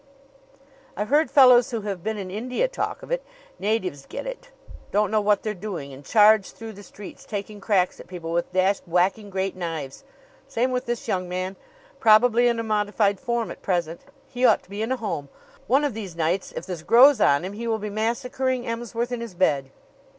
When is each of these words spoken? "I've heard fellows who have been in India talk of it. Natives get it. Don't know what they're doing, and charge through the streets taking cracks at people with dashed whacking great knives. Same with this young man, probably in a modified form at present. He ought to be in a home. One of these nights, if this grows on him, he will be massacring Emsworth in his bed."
"I've 0.97 1.09
heard 1.09 1.29
fellows 1.29 1.69
who 1.69 1.81
have 1.81 2.03
been 2.03 2.17
in 2.17 2.31
India 2.31 2.67
talk 2.67 3.03
of 3.03 3.11
it. 3.11 3.23
Natives 3.59 4.07
get 4.09 4.25
it. 4.25 4.49
Don't 4.91 5.11
know 5.11 5.21
what 5.21 5.43
they're 5.43 5.53
doing, 5.53 5.93
and 5.93 6.03
charge 6.03 6.49
through 6.53 6.73
the 6.73 6.81
streets 6.81 7.23
taking 7.23 7.61
cracks 7.61 7.99
at 7.99 8.07
people 8.07 8.31
with 8.31 8.51
dashed 8.51 8.87
whacking 8.87 9.29
great 9.29 9.55
knives. 9.55 10.03
Same 10.47 10.71
with 10.71 10.87
this 10.87 11.07
young 11.07 11.29
man, 11.29 11.55
probably 11.99 12.47
in 12.47 12.57
a 12.59 12.63
modified 12.63 13.19
form 13.19 13.51
at 13.51 13.61
present. 13.61 14.01
He 14.27 14.43
ought 14.43 14.63
to 14.63 14.71
be 14.71 14.81
in 14.81 14.91
a 14.91 14.97
home. 14.97 15.29
One 15.67 15.83
of 15.83 15.93
these 15.93 16.15
nights, 16.15 16.51
if 16.51 16.65
this 16.65 16.81
grows 16.81 17.21
on 17.21 17.45
him, 17.45 17.53
he 17.53 17.67
will 17.67 17.77
be 17.77 17.91
massacring 17.91 18.65
Emsworth 18.65 19.11
in 19.11 19.21
his 19.21 19.35
bed." 19.35 19.69